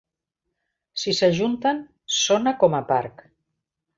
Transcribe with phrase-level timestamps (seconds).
[1.01, 1.83] Si s'ajunten,
[2.21, 3.25] sona com a parc.